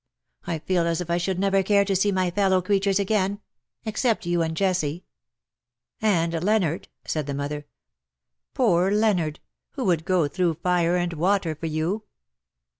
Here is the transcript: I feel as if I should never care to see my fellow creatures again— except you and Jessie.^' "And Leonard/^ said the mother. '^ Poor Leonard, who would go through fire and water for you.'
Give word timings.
I 0.47 0.57
feel 0.57 0.87
as 0.87 0.99
if 0.99 1.11
I 1.11 1.17
should 1.17 1.37
never 1.37 1.61
care 1.61 1.85
to 1.85 1.95
see 1.95 2.11
my 2.11 2.31
fellow 2.31 2.59
creatures 2.59 2.97
again— 2.97 3.39
except 3.85 4.25
you 4.25 4.41
and 4.41 4.57
Jessie.^' 4.57 5.03
"And 6.01 6.33
Leonard/^ 6.33 6.87
said 7.05 7.27
the 7.27 7.35
mother. 7.35 7.61
'^ 7.61 7.63
Poor 8.55 8.89
Leonard, 8.89 9.39
who 9.73 9.85
would 9.85 10.03
go 10.03 10.27
through 10.27 10.55
fire 10.55 10.95
and 10.95 11.13
water 11.13 11.53
for 11.53 11.67
you.' 11.67 12.01